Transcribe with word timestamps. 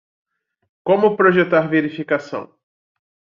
Como 0.83 1.15
projetar 1.15 1.67
verificação 1.69 2.51